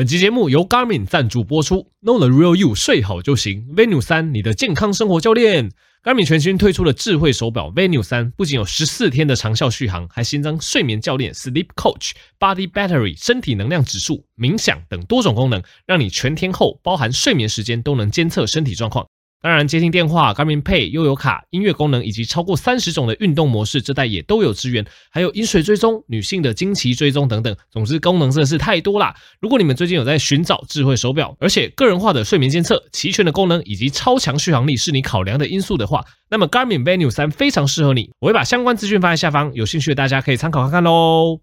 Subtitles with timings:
[0.00, 3.66] 本期节目由 Garmin 赞助播出，Know the real you，睡好就行。
[3.76, 5.70] Venue 三你的健康生活教练。
[6.02, 19.06] Garmin 全新推出的智慧手表 Venue 三不仅有十四天的长效续航，还新增睡眠教练 Sleep Coach、Body Battery 身体能量指数、冥想等多种功能，让你全天候包含睡眠时间都能监测身体状况。
[19.42, 24.84] 当然，接听电话、Garmin Pay、悠游卡、音乐功能以及超过三十种的运动模式，这代也都有支援。
[25.10, 27.56] 还有饮水追踪、女性的经期追踪等等。
[27.70, 29.14] 总之，功能真的是太多啦。
[29.40, 38.10] 如果你们最近有在寻找智慧手表，而且个人化的睡眠监测、齐全的功能以及超强续航力是你考量的因素的话，那么 Garmin Venue 3非常适合你。
[38.18, 41.40] 我会把相关资讯放在下方，有兴趣的大家可以参考看看喽。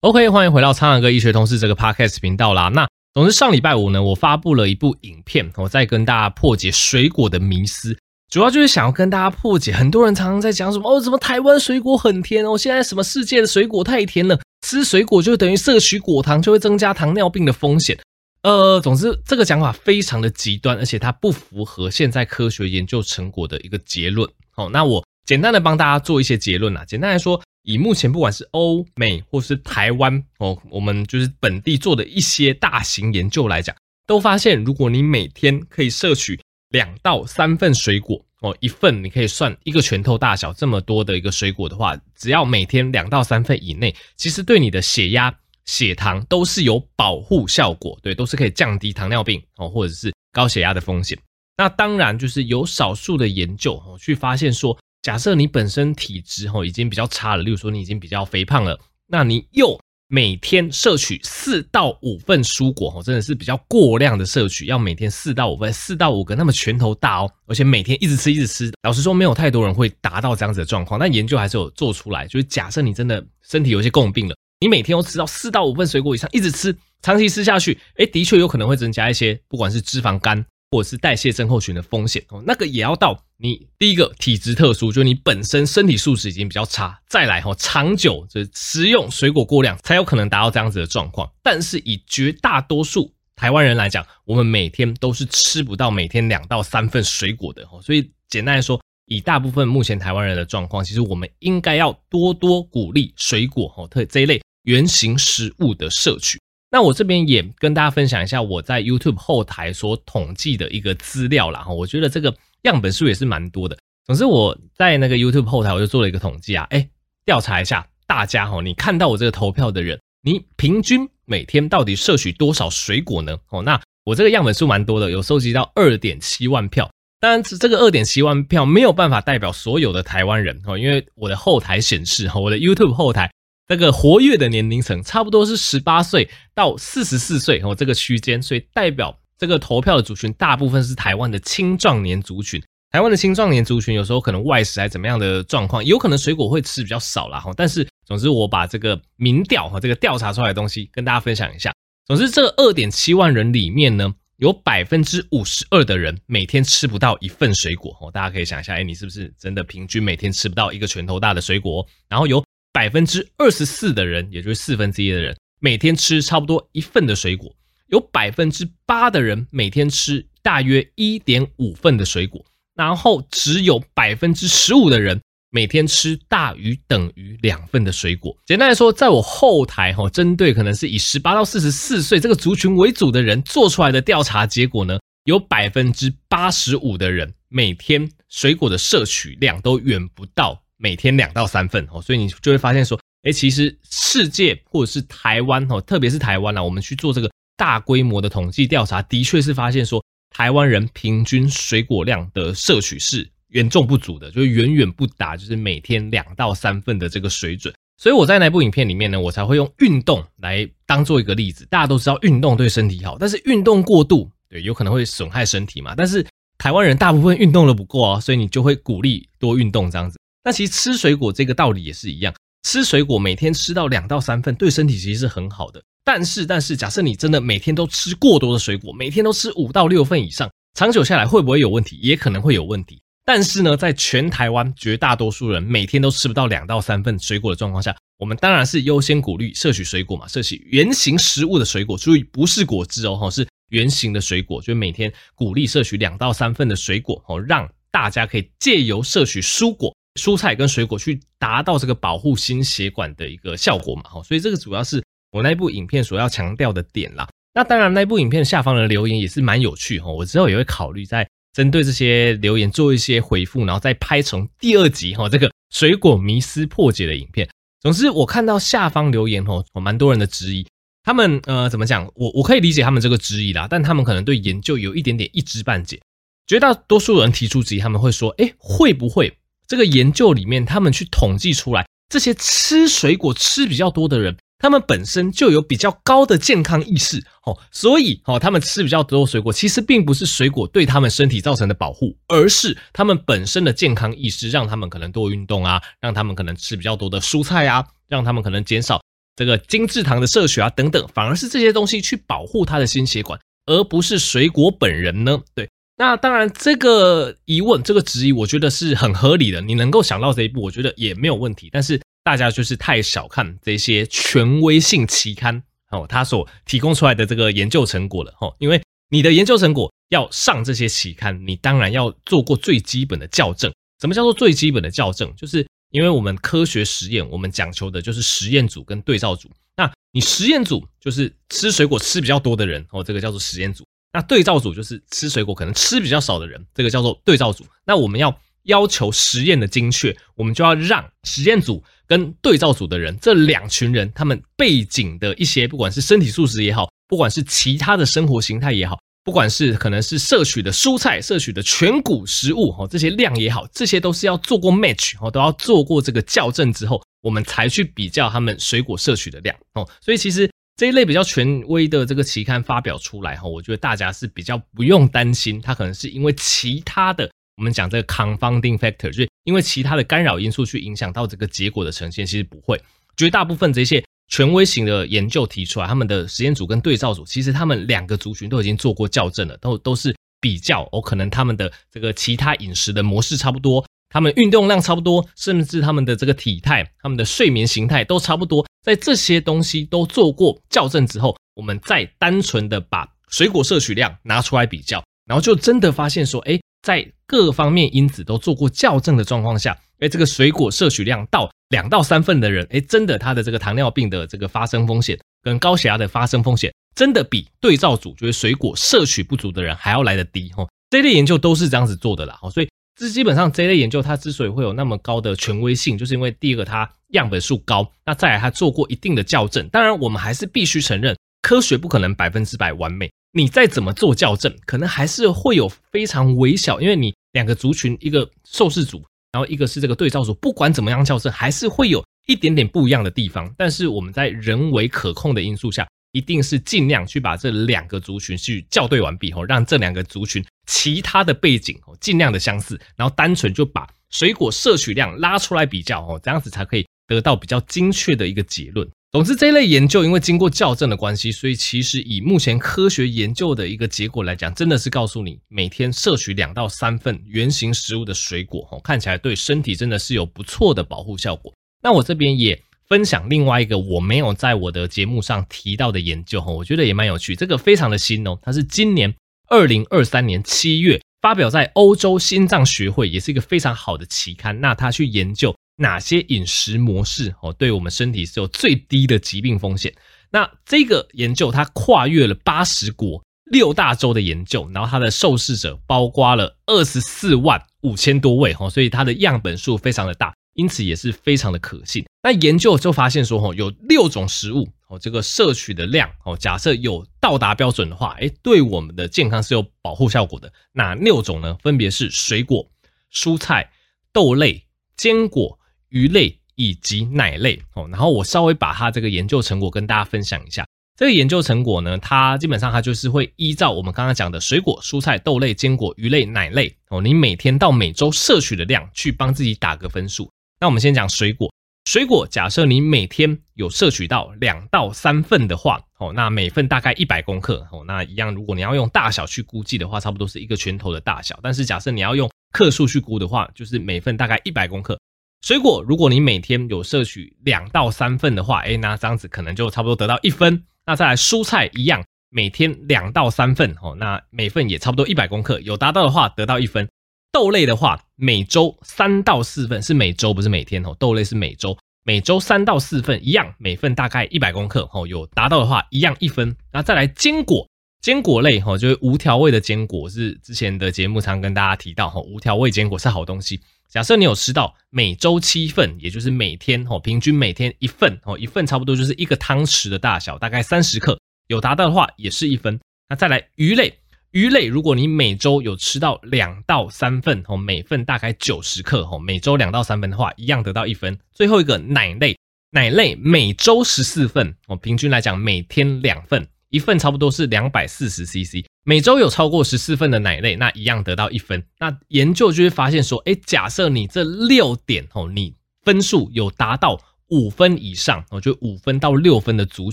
[0.00, 2.68] OK，欢迎回到苍狼哥医学同事这个 Podcast 频道啦。
[2.68, 7.94] 那总之，上礼拜五呢，我发布了一部影片，我在跟大家破解水果的迷思，
[8.30, 17.98] 主要就是想要跟大家破解，很多人常常在讲什么哦，怎么台湾水果很甜哦，现在什么世界的水果太甜了，吃水果就等于摄取果糖，就会增加糖尿病的风险。
[18.44, 24.26] 呃，总之这个讲法非常的极端，而且它不符合现在科学研究成果的一个结论。
[24.50, 27.38] 好，那我简单的帮大家做一些结论啊，简单来说。
[27.62, 33.74] 以目前不管是欧美或是台湾哦，我们就是本地做的一些大型研究来讲，
[34.06, 45.32] 都发现，如果你每天可以摄取两到三份水果哦，一份你可以算一个拳头大小这么多的一个水果的话，只要每天两到三份以内，其实对你的血压、
[45.64, 51.16] 血糖都是有保护效果，对，都是可以降低糖尿病哦或者是高血压的风险。
[51.56, 54.76] 那当然就是有少数的研究哦，去发现说。
[55.02, 58.78] 假设你本身体质吼已经比较差了，例如说你已经比较肥胖了，
[59.08, 68.72] 那你又每天摄取四到五份蔬果吼，真的是比较过量的摄取，要每天四到五份，四到五个，那么拳头大哦，而且每天一直吃一直吃。
[68.84, 80.46] 老实说，没有太多人会达到这样子的状况，但研究还是有做出来，就是假设你真的身体有一些共病了，你每天都吃到四到五份水果以上，一直吃，长期吃下去，诶，的确有可能会增加一些，不管是脂肪肝。
[80.74, 91.28] 或者是代谢症候群的风险哦，那个也要到你第一个体质特殊，就是你本身身体素质已经比较差，再来哈，长久就是食用水果过量，才有可能达到这样子的状况。
[91.42, 106.38] 但是以绝大多数台湾人来讲，我们每天都是吃不到每天两到三份水果的哦，所以简单来说，以大部分目前台湾人的状况，其实我们应该要多多鼓励水果哦，特这一类原型食物的摄取。
[106.70, 112.32] 那我这边也跟大家分享一下我在 YouTube 后台所统计的一个资料啦哈，我觉得这个
[112.62, 113.76] 样本数也是蛮多的。
[114.06, 116.88] 总之我在那个 YouTube 后台我就做了一个统计啊，诶，
[117.24, 123.36] 调查一下大家哈，你看到我这个投票的人，你平均每天到底摄取多少水果呢？
[123.50, 126.90] 哦，那我这个样本数蛮多的，有收集到二点七万票。
[127.20, 133.30] 当然，这个二点七万票没有办法代表所有的台湾人哦，因为我的后台显示哈，我的 YouTube 后台。
[133.68, 142.62] 这个活跃的年龄层差不多是十八岁到四十四岁哦，这个区间，所以代表这个投票的族群大部分是台湾的青壮年族群。
[142.92, 147.50] 台湾的青壮年族群有时候可能外食还怎么样的状况，有可能水果会吃比较少啦哈。
[147.56, 151.72] 但是总之我把这个民调哈，这个调查出来的东西跟大家分享一下。
[152.06, 158.12] 总之这二点七万人里面呢，有百分之五十二的人每天吃不到一份水果哦。
[158.12, 161.84] 大家可以想一下，哎，你是不是真的平均每天吃不到一个拳头大的水果？
[162.08, 162.44] 然后有。
[162.72, 167.50] 百分之二十四的人，也就是四分之一的人，每天吃差不多一份的水果；
[167.92, 172.42] 有百分之八的人每天吃大约一点五份的水果，
[172.74, 175.20] 然后只有百分之十五的人
[175.50, 178.34] 每天吃大于等于两份的水果。
[178.46, 190.62] 简单来说，在我后台哈，针对可能是以十八到四十四岁这个族群为主的人做出来的调查结果呢，有百分之八十五的人每天水果的摄取量都远不到。
[190.78, 207.72] 每天两到三份哦，所以你就会发现说，诶，其实世界或者是台湾哦，特别是台湾啊，我们去做这个大规模的统计调查，的确是发现说，台湾人平均水果量的摄取是严重不足的，就是远远不达，就是每天两到三份的这个水准。
[207.98, 211.64] 所以我在那部影片里面呢，我才会用运动来当做一个例子。
[211.70, 215.94] 大家都知道运动对身体好，但是运动过度，对，有可能会损害身体嘛。
[215.94, 216.26] 但是
[216.58, 220.18] 台湾人大部分运动的不够啊，所以你就会鼓励多运动这样子。
[220.42, 222.34] 那其实吃水果这个道理也是一样，
[222.64, 225.80] 吃水果每天吃到两到三份，对身体其实是很好的。
[226.04, 231.96] 但是，但是假设你真的每天都吃过多的水果，每天都吃五到六份以上，长久下来会不会有问题？
[232.02, 233.00] 也可能会有问题。
[233.24, 249.94] 但是呢，在全台湾绝大多数人每天都吃不到两到三份水果的状况下，我们当然是优先鼓励摄取水果嘛，摄取原型食物的水果，注意不是果汁哦，是原型的水果，就每天鼓励摄取两到三份的水果哦，让大家可以借由摄取蔬果。
[250.20, 255.02] 蔬菜跟水果去达到这个保护心血管的一个效果嘛，哈，所以这个主要是
[255.32, 257.28] 我那部影片所要强调的点啦。
[257.54, 267.48] 那当然，那部影片下方的留言也是蛮有趣哈，我之后也会考虑在针对这些留言做一些回复，然后再拍成第二集哈，这个水果迷思破解的影片。
[267.80, 270.66] 总之，我看到下方留言哈，蛮多人的质疑，
[271.02, 272.10] 他们呃怎么讲？
[272.14, 276.00] 我我可以理解他们这个质疑啦，但他们可能对研究有一点点一知半解。
[276.46, 279.36] 绝大多数人提出质疑，他们会说：诶，会不会
[279.66, 284.36] 这个研究里面他们去统计出来，这些吃水果吃比较多的人？
[284.62, 299.02] 他们本身就有比较高的健康意识，哦，所以哦，他们吃比较多水果，其实并不是水果对他们身体造成的保护，而是他们本身的健康意识让他们可能多运动啊，让他们可能吃比较多的蔬菜啊，让他们可能减少
[299.34, 303.36] 这个精制糖的摄取啊等等，反而是这些东西去保护他的心血管，
[303.66, 305.40] 而不是水果本人呢？
[305.56, 312.00] 对，那当然这个疑问，这个质疑，我觉得是很合理的，你能够想到这一步，我觉得也没有问题，但是。
[312.24, 318.54] 大家就是太小看这些权威性期刊哦，他所提供出来的这个研究成果了哦。
[318.58, 318.80] 因为
[319.10, 323.72] 你的研究成果要上这些期刊，你当然要做过最基本的校正。
[324.00, 325.34] 什么叫做最基本的校正？
[325.36, 329.50] 就是因为我们科学实验，我们讲求的就是实验组跟对照组。
[329.76, 333.84] 那你实验组就是吃水果吃比较多的人哦，这个叫做实验组。
[334.12, 337.64] 那对照组就是吃水果可能吃比较少的人，这个叫做对照组。
[337.84, 341.82] 那我们要要求实验的精确，我们就要让实验组。
[342.12, 367.30] 跟对照组的人，这两群人，他们背景的一些，不管是身体素质也好，不管是其他的生活形态也好，不管是可能是摄取的蔬菜、摄取的全谷食物，哈，这些量也好，这些都是要做过 match，哦，都要做过这个校正之后，我们才去比较他们水果摄取的量，哦，所以其实这一类比较权威的这个期刊发表出来，哈，我觉得大家是比较不用担心，它可能是因为其他的。
[367.56, 372.80] 我们讲这个 confounding factor，就是因为其他的干扰因素去影响到这个结果的呈现，其实不会。
[373.16, 388.66] 绝大部分这些权威型的研究提出来，他们的实验组跟对照组，其实他们两个族群都已经做过校正了，都都是比较哦，可能他们的这个其他饮食的模式差不多，他们运动量差不多，甚至他们的这个体态、他们的睡眠形态都差不多。
[388.82, 396.58] 在这些东西都做过校正之后，我们再单纯的把水果摄取量拿出来比较，然后就真的发现说，哎。
[396.82, 410.66] 在各方面因子都做过校正的状况下，诶，这个水果摄取量到两到三份的人，诶，真的他的这个糖尿病的这个发生风险跟高血压的发生风险，真的比对照组就是水果摄取不足的人还要来得低哈。
[410.90, 419.66] 这类研究都是这样子做的啦，所以这基本上这类研究它之所以会有那么高的权威性，就是因为第一个它样本数高，那再来它做过一定的校正。
[419.68, 423.10] 当然，我们还是必须承认，科学不可能百分之百完美。
[423.34, 429.02] 你再怎么做校正，可能还是会有非常微小，因为你两个族群，一个受试组，
[429.32, 433.52] 然后一个是这个对照组，不管怎么样校正，还是会有一点点不一样的地方。
[433.56, 448.86] 但是我们在人为可控的因素下，一定是尽量去把这两个族群去校对完毕后，让这两个族群其他的背景哦尽量的相似，然后单纯就把水果摄取量拉出来比较哦，这样子才可以得到比较精确的一个结论。
[449.12, 461.52] 总之，这一类研究因为经过校正的关系，所以其实以目前科学研究的一个结果来讲，真的是告诉你，每天摄取两到三份原型食物的水果，哦，看起来对身体真的是有不错的保护效果。
[461.82, 469.14] 那我这边也分享另外一个我没有在我的节目上提到的研究，哈，我觉得也蛮有趣，这个非常的新哦，它是今年
[469.50, 474.58] 二零二三年七月发表在欧洲心脏学会，也是一个非常好的期刊。
[474.58, 475.54] 那他去研究。
[475.82, 479.92] 哪些饮食模式哦，对我们身体是有最低的疾病风险？
[480.30, 492.06] 那这个研究它跨越了八十国六大洲的研究，然后它的受试者包括了二十四万五千多位哈，所以它的样本数非常的大，因此也是非常的可信。
[492.22, 500.52] 那研究就发现说哈，有六种食物哦，这个摄取的量哦，假设有到达标准的话，诶，对我们的健康是有保护效果的。
[500.72, 501.56] 哪六种呢？
[501.60, 502.70] 分别是水果、
[503.12, 503.72] 蔬菜、
[504.12, 504.64] 豆类、
[504.96, 505.58] 坚果。
[505.92, 510.66] 鱼类以及奶类哦，然后我稍微把它这个研究成果跟大家分享一下。
[510.98, 520.30] 这个研究成果呢，它基本上它就是会依照我们刚刚讲的水果、蔬菜、豆类、坚果、鱼类、奶类哦，你每天到每周摄取的量去帮自己打个分数。
[520.60, 521.52] 那我们先讲水果，
[521.86, 531.38] 水果假设你每天有摄取到两到三份的话哦，那每份大概一百公克哦，那一样如果你要用大小去估计的话，差不多是一个拳头的大小。
[531.42, 534.96] 但是假设你要用克数去估的话，就是每份大概一百公克。
[535.42, 540.62] 水果，如果你每天有摄取两到三份的话，诶，那这样子可能就差不多得到一分。
[540.86, 546.88] 那再来蔬菜一样，每天两到三份，哦，那每份也差不多一百公克，有达到的话得到一分。
[547.32, 556.54] 豆类的话，每周三到四份，是每周不是每天哦，豆类是每周每周三到四份一样，每份大概一百公克，哦，有达到的话一样一分。
[556.72, 557.66] 那再来坚果，
[558.00, 563.60] 坚果类，哈，就是无调味的坚果，是之前的节目常跟大家提到，哈，无调味坚果是好东西。
[563.92, 572.80] 假设你有吃到每周七份，也就是每天，哦，平均每天一份，哦，一份差不多就是一个汤匙的大小，大概三十克，有达到的话也是一分。
[573.10, 573.92] 那再来鱼类。
[574.30, 581.18] 鱼类，如果你每周有吃到两到三份，哦，每份大概九十克，哦，每周两到三份的话，一样得到一分。
[581.30, 582.34] 最后一个奶类，
[582.70, 591.62] 奶类每周十四份，哦，平均来讲每天两份，一份差不多是两百四十 CC，每周有超过十四份的奶类，那一样得到一分。
[591.78, 599.92] 那研究就会发现说，诶，假设你这六点，哦，你分数有达到五分以上，哦，就五分到六分的族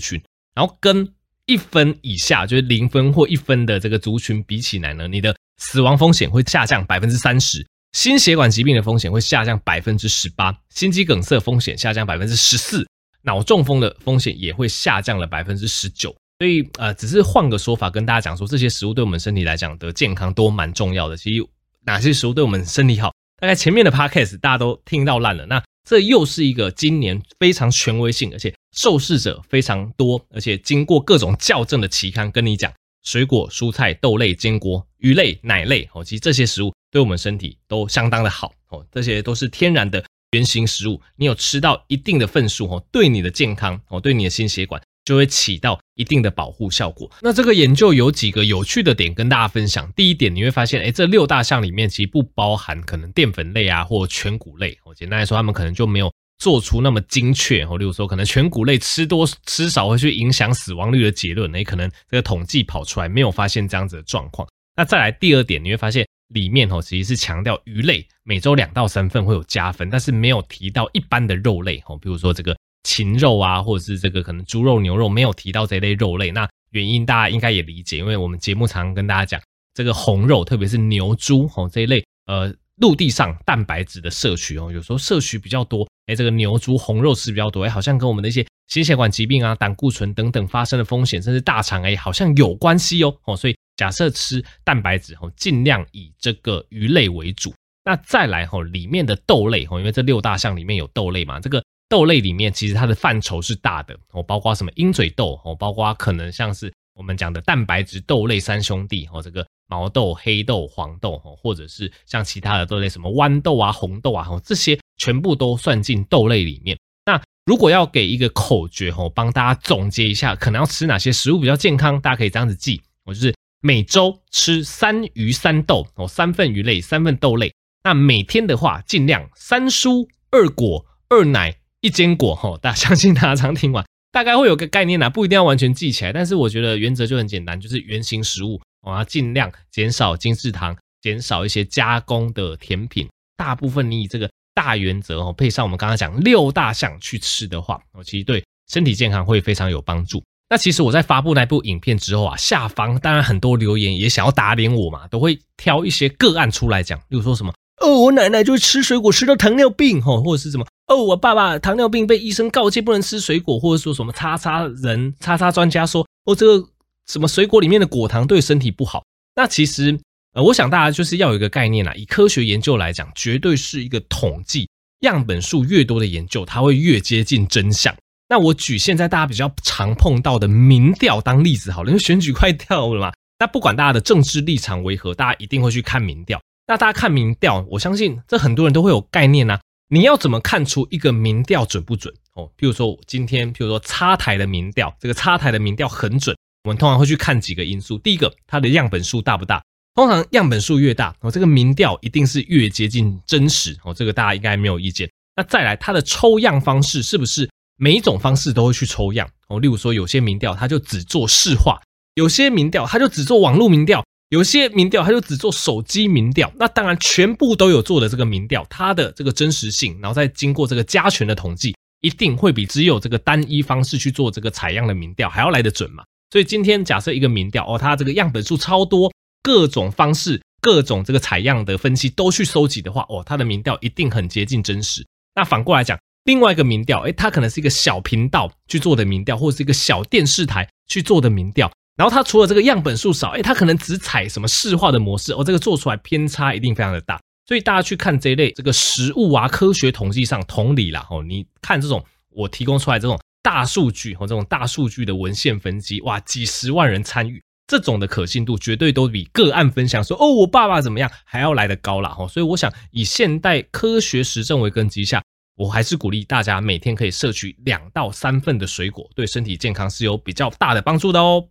[0.00, 0.20] 群，
[0.54, 1.06] 然后跟
[1.44, 12.86] 一分以下，就是零分或一分的这个族群比起来呢，你的死亡风险会下降百分之三十，心血管疾病的风险会下降百分之十八，心肌梗塞风险下降百分之十四，
[13.20, 16.16] 脑中风的风险也会下降了百分之十九。
[16.40, 21.14] 所以呃，只是换个说法跟大家讲说，这些食物对我们身体来讲的健康都蛮重要的。
[21.14, 21.46] 其实
[21.84, 25.44] 哪些食物对我们身体好，大概前面的 podcast 大家都听到烂了。
[25.44, 44.80] 那这又是一个今年非常权威性，而且受试者非常多，而且经过各种校正的期刊跟你讲，水果、蔬菜、豆类、坚果、鱼类、奶类，哦，其实这些食物对我们身体都相当的好，哦，这些都是天然的原型食物，你有吃到一定的份数，哦，对你的健康，哦，对你的心血管。
[45.04, 47.10] 就会起到一定的保护效果。
[47.20, 49.90] 那这个研究有几个有趣的点跟大家分享。
[49.96, 54.78] 第一点，你会发现，哎，这六大项里面其实不包含可能淀粉类啊或全谷类。
[54.84, 57.64] 我，简单来说，他们可能就没有做出那么精确。
[57.64, 61.54] 哦，例如说，可能全谷类吃多吃少会去影响死亡率的结论。
[61.56, 64.46] 哎，可能这个统计跑出来没有发现这样子的状况。
[64.76, 71.82] 那再来第二点，你会发现里面哦其实是强调鱼类每周两到三份会有加分，但是没有提到一般的肉类。
[71.86, 72.56] 哦，比如说这个。
[72.82, 79.40] 禽肉啊，或者是这个可能猪肉、牛肉没有提到这类肉类，那原因大家应该也理解，因为我们节目常常跟大家讲，
[79.74, 97.52] 这个红肉，特别是牛、猪哦这一类，呃，陆地上蛋白质的摄取哦，有时候摄取比较多，哎，这个牛、猪红肉吃比较多，哎，好像跟我们的一些心血管疾病啊、胆固醇等等发生的风险，甚至大肠癌好像有关系哦，哦，所以假设吃蛋白质哦，尽量以这个鱼类为主，
[97.84, 101.62] 那再来吼，里面的豆类吼，因为这六大项里面有豆类嘛，这个。
[101.90, 116.78] 豆类里面其实它的范畴是大的哦，包括什么鹰嘴豆哦，包括可能像是我们讲的蛋白质豆类三兄弟哦，这个毛豆、黑豆、黄豆哦，或者是像其他的豆类什么豌豆啊、红豆啊哦，这些全部都算进豆类里面。
[117.04, 127.52] 那如果要给一个口诀哦，帮大家总结一下，可能要吃哪些食物比较健康，大家可以这样子记，我就是每周吃三鱼三豆哦，三份鱼类，三份豆类。
[127.82, 131.59] 那每天的话，尽量三蔬二果二奶。
[131.80, 150.22] 一坚果哈，大家相信大家常听完，大概会有个概念呐，不一定要完全记起来，但是我觉得原则就很简单，就是原型食物，我要尽量减少精制糖，减少一些加工的甜品，大部分你以这个大原则哦，配上我们刚刚讲六大项去吃的话，哦，其实对身体健康会非常有帮助。
[150.50, 157.54] 那其实我在发布那部影片之后啊，下方当然很多留言也想要打脸我嘛，都会挑一些个案出来讲，例如说什么。
[157.80, 160.66] 哦，我奶奶就吃水果吃到糖尿病，吼，或者是什么？
[160.90, 166.68] 哦，我爸爸糖尿病被医生告诫不能吃水果，或者说什么叉叉人叉叉专家说，哦，这个
[167.06, 169.04] 什么水果里面的果糖对身体不好。
[169.36, 169.96] 那其实，
[170.32, 174.68] 呃，我想大家就是要有一个概念啦，以科学研究来讲，绝对是一个统计，
[175.02, 177.94] 样本数越多的研究，它会越接近真相。
[178.28, 183.12] 那我举现在大家比较常碰到的民调当例子好了，因为选举快到了嘛。
[183.38, 186.40] 那不管大家的政治立场为何，大家一定会去看民调。
[186.66, 189.60] 那大家看民调，我相信这很多人都会有概念呐、啊。
[189.92, 192.48] 你要怎么看出一个民调准不准哦？
[192.56, 196.36] 譬如说今天，譬如说插台的民调，这个插台的民调很准。
[196.62, 197.98] 我们通常会去看几个因素。
[197.98, 199.60] 第一个，它的样本数大不大？
[199.96, 203.92] 通常样本数越大，哦，这个民调一定是越接近真实哦。
[203.92, 205.10] 这个大家应该没有意见。
[205.34, 209.58] 那再来，它的抽样方式是不是每一种方式都会去抽样哦？
[209.58, 211.80] 例如说，有些民调它就只做市话，
[212.14, 214.04] 有些民调它就只做网络民调。
[214.30, 226.04] 有些民调，他就只做手机民调，那当然全部都有做的这个民调，它的这个真实性，然后再经过这个加权的统计，一定会比只有这个单一方式去做这个采样的民调还要来得准嘛。
[226.30, 235.04] 所以今天假设一个民调哦，它这个样本数超多，各种方式、各种这个采样的分析都去收集的话，哦，它的民调一定很接近真实。
[235.34, 241.68] 那反过来讲，另外一个民调，诶，它可能是一个小频道去做的民调，或者是一个小电视台去做的民调。
[242.00, 247.20] 然后它除了这个样本数少，诶，它可能只采什么市化的模式哦，这个做出来偏差一定非常的大。
[247.46, 262.08] 所以大家去看这一类这个食物啊，科学统计上同理啦，哦，你看这种我提供出来这种大数据和这种大数据的文献分析，哇，几十万人参与，这种的可信度绝对都比个案分享说哦，我爸爸怎么样还要来得高啦。
[262.08, 262.26] 哈。
[262.26, 265.22] 所以我想以现代科学实证为根基下。
[265.56, 271.44] 我还是鼓励大家每天可以摄取两到三份的水果，对身体健康是有比较大的帮助的哦。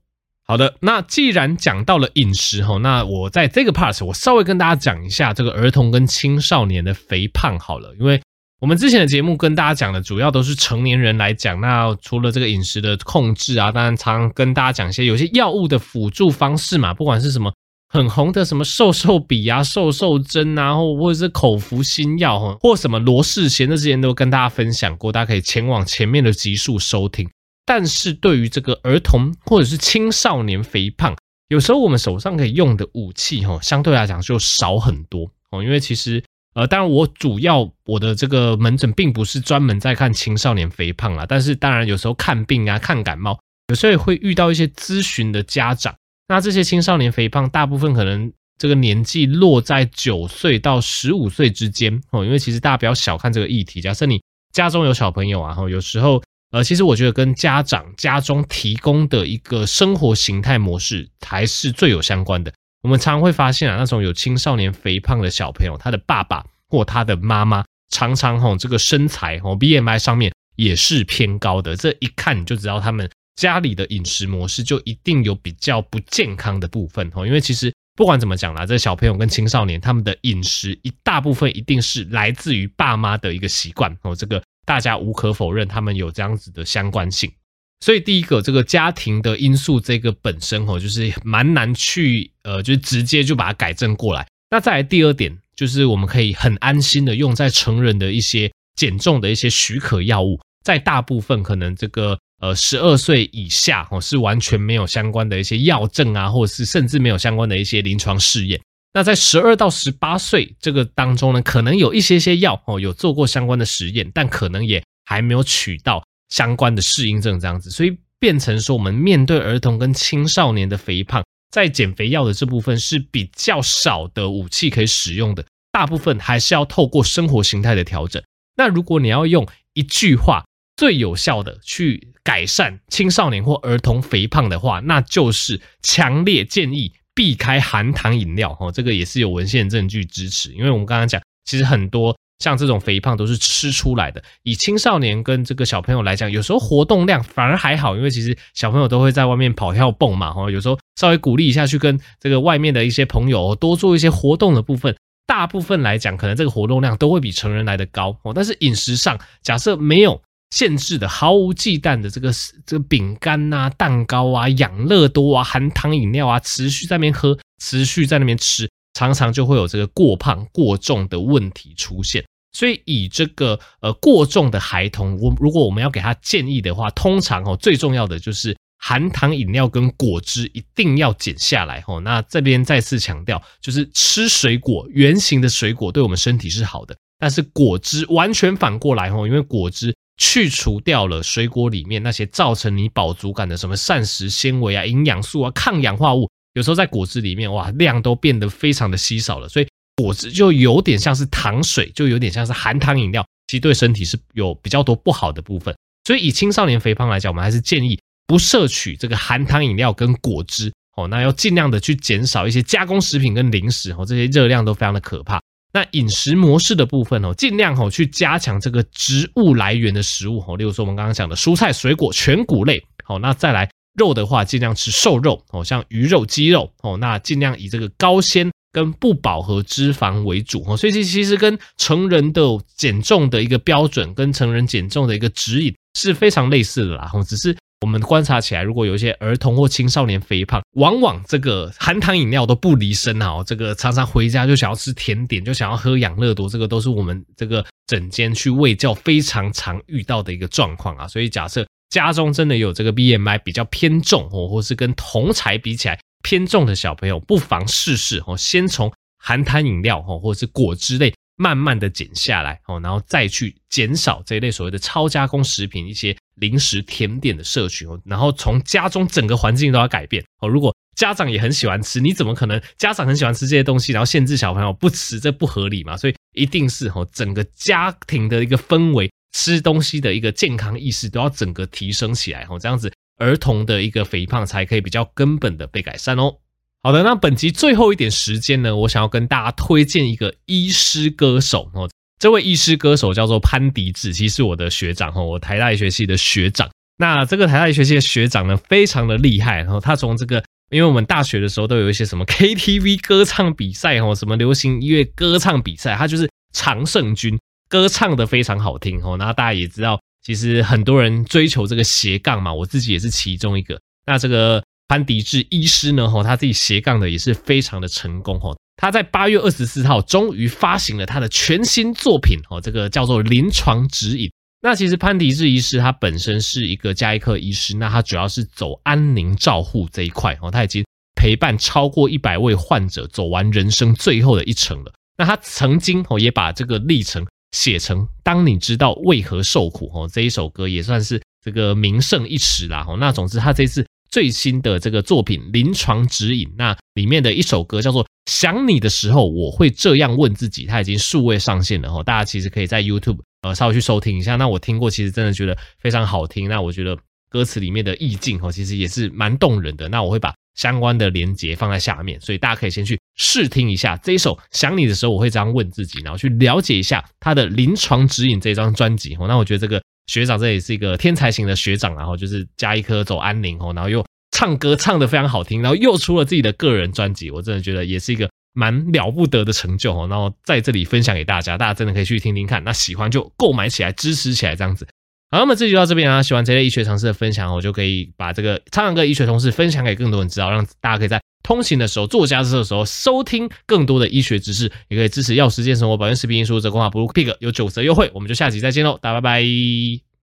[0.49, 8.19] 好的，那既然讲到了饮食哈，那我在这个 part 我稍微跟大家讲一下这个儿童跟青少年的肥胖好了，因为
[8.59, 17.53] 我们之前的节目跟大家讲的主要都是成年人来讲，那除了这个饮食的控制啊，当然常常跟大家讲一些有些药物的辅助方式嘛，不管是什么。
[17.91, 27.29] 很红的什么瘦瘦笔啊、瘦瘦针啊，或或者是口服新药哈，或什么罗氏鲜，这之前都跟大家分享过，大家可以前往前面的集数收听。
[27.69, 31.15] 但是对于这个儿童或者是青少年肥胖，
[31.49, 35.61] 有时候我们手上可以用的武器哈，相对来讲就少很多哦。
[35.61, 36.23] 因为其实
[36.55, 45.93] 呃，当然我主要我的这个门诊并不是专门在看青少年肥胖啦，但是当然有时候看病啊、看感冒，有时候也会遇到一些咨询的家长。
[46.27, 53.79] 那这些青少年肥胖，大部分可能这个年纪落在九岁到十五岁之间哦，因为其实大家不要小看这个议题。
[53.79, 54.19] 假设你
[54.51, 56.19] 家中有小朋友啊，哈，有时候
[56.51, 62.51] 呃，其实我觉得跟家长家中提供的一个生活形态模式才是最有相关的。
[62.81, 73.09] 我们常会发现啊，那种有青少年肥胖的小朋友，他的爸爸或他的妈妈常常哈这个身材哦 BMI 上面也是偏高的，这一看你就知道他们。
[73.35, 87.31] 家里的饮食模式就一定有比较不健康的部分哦，因为其实不管怎么讲啦，这小朋友跟青少年他们的饮食一大部分一定是来自于爸妈的一个习惯哦，这个大家无可否认，他们有这样子的相关性。
[87.79, 94.27] 所以第一个这个家庭的因素，这个本身哦，就是蛮难去呃，就是直接就把它改正过来。
[94.51, 102.19] 那再来第二点，就是我们可以很安心的用在成人的一些减重的一些许可药物，在大部分可能这个。
[102.41, 108.57] 呃，十二岁以下哦，是完全没有相关的一些药证啊，或者是甚至没有相关的一些临床试验。
[108.91, 117.69] 那在十二到十八岁这个当中呢，可能有一些些药哦，有做过相关的实验，但可能也还没有取到相关的适应症这样子。
[117.69, 128.21] 所以变成说，我们面对儿童跟青少年的肥胖，在减肥药的这部分是比较少的武器可以使用的，大部分还是要透过生活形态的调整。
[128.57, 130.43] 那如果你要用一句话，
[130.75, 138.55] 最有效的去改善青少年或儿童肥胖的话，那就是强烈建议避开含糖饮料。
[138.61, 140.53] 哦，这个也是有文献证据支持。
[140.53, 144.23] 因为我们刚刚讲，其实很多像这种肥胖都是吃出来的。
[144.43, 150.31] 以青少年跟这个小朋友来讲，有时候活动量反而还好，因为其实小朋友都会在外面跑跳蹦嘛。
[150.31, 154.95] 哈，有时候稍微鼓励一下，去跟这个外面的一些朋友多做一些活动的部分，
[155.27, 158.17] 大部分来讲，可能这个活动量都会比成人来的高。
[158.23, 160.21] 哦，但是饮食上，假设没有。
[160.51, 162.31] 限制的毫无忌惮的这个
[162.65, 172.23] 这个饼干啊、蛋糕啊、养乐多啊、含糖饮料啊，持续在那边喝，持续在那边吃，常常就会有这个过胖过重的问题出现。
[172.51, 181.99] 所以以这个呃过重的孩童，我如果我们要给他建议的话，通常哦最重要的就是含糖饮料跟果汁一定要减下来哦。
[181.99, 189.93] 那这边再次强调，就是吃水果，圆形的水果对我们身体是好的，但是果汁完全反过来哦，因为果汁。
[190.19, 205.73] 去除掉了水果里面那些造成你饱足感的什么膳食纤维啊、营养素啊、抗氧化物，有时候在果汁里面哇量都变得非常的稀少了，所以果汁就有点像是糖水，就有点像是含糖饮料，其实对身体是有比较多不好的部分。
[206.03, 215.39] 所以以青少年肥胖来讲，我们还是建议不摄取这个含糖饮料跟果汁哦，那要尽量的去减少一些加工食品跟零食哦，这些热量都非常的可怕。
[215.71, 222.83] 那饮食模式的部分哦，尽量哦去加强这个植物来源的食物哦，例如说我们刚刚讲的蔬菜、水果、全谷类。
[223.03, 230.75] 好，那再来肉的话，尽量吃瘦肉哦，像鱼肉、鸡肉哦，那尽量以这个高纤跟不饱和脂肪为主哦。
[230.75, 232.41] 所以这其实跟成人的
[232.75, 237.09] 减重的一个标准，跟成人减重的一个指引是非常类似的啦。
[237.13, 237.55] 哦，只是。
[237.81, 243.41] 我们观察起来，如果有一些儿童或青少年肥胖，往往这个含糖饮料都不离身啊。
[243.45, 251.07] 这个常常回家就想要吃甜点，就想要喝养乐多，这个都是我们这个诊间去喂教非常常遇到的一个状况啊。
[251.07, 258.91] 所以假设家中真的有这个 BMI 比较偏重哦，或是跟同侪比起来偏重的小朋友，不妨试试哦，先从
[259.23, 270.49] 含糖饮料哦，或者是果汁类慢慢的减下来哦，然后再去减少这一类所谓的超加工食品、一些零食、甜点的摄取哦，然后从家中整个环境都要改变哦。
[270.49, 275.17] 如果家长也很喜欢吃，你怎么可能家长很喜欢吃这些东西，然后限制小朋友不吃？
[275.17, 275.95] 这不合理嘛？
[275.95, 286.35] 所以一定是哦，整个家庭的一个氛围、吃东西的一个健康意识都要整个提升起来哦，这样子儿童的一个肥胖才可以比较根本的被改善哦。
[286.81, 291.89] 好的，那本集最后一点时间呢，我想要跟大家推荐一个医师歌手哦。
[292.17, 296.69] 这位医师歌手叫做潘迪志，其实是我的学长哦，我台大医学系的学长。
[296.97, 299.57] 那这个台大医学系的学长呢，非常的厉害。
[299.57, 307.37] 然后他从这个，因为我们大学的时候都有一些什么 KTV 歌唱比赛哦，什么流行音乐歌唱比赛，他就是常胜军，
[307.67, 309.17] 歌唱的非常好听哦。
[309.17, 313.77] 那大家也知道，其实很多人追求这个斜杠嘛，我自己也是其中一个。
[314.05, 314.63] 那这个。
[314.89, 324.27] 潘迪志医师呢，吼，他自己斜杠的也是非常的成功，吼，他在八月二十四号终于发行了他的全新作品，哦，这个叫做《临床指引》。
[324.61, 334.91] 那其实潘迪志医师他本身是一个加医科医师，那他主要是走安宁照护这一块，哦，他已经陪伴超过一百位患者走完人生最后的一程了。
[335.19, 342.97] 那他曾经哦也把这个历程写成《当你知道为何受苦》哦，这一首歌也算是这个名胜一时啦，吼。
[342.97, 343.85] 那总之他这次。
[344.11, 354.35] 最新的这个作品《临床指引》，那里面的一首歌叫做《想你的时候我会这样问自己》，它已经数位上线了哈，大家其实可以在 YouTube 呃稍微去收听一下。
[354.35, 356.49] 那我听过，其实真的觉得非常好听。
[356.49, 356.97] 那我觉得
[357.29, 359.87] 歌词里面的意境哈，其实也是蛮动人的。
[359.89, 369.15] 那我会把相关的连接放在下面，所以大家可以先去试听一下这一首《想你的时候我会这样问自己》，然后去了解一下他的《临床指引》这张专辑。
[369.19, 369.79] 哦那我觉得这个。
[370.07, 380.07] 学长这也是一个天才型的学长，然后就是加一颗走安宁哦，然后又唱歌唱得非常好听，然后又出了自己的个人专辑，我真的觉得也是一个蛮了不得的成就哦。
[380.09, 384.87] 然后在这里分享给大家，大家真的可以去听听看，那喜欢就购买起来支持起来这样子。
[385.31, 400.08] 好，那么这集就到这边啊，喜欢这类医学常识的分享，我就可以把这个苍蓝鸽医学常识分享给更多人知道，让大家可以在通行的时候、做家事的时候收听更多的医学知识，也可以支持药师健生活保健食品艺术折扣码 Blue Pig 有九折优惠，我们就下集再见喽，大家拜拜。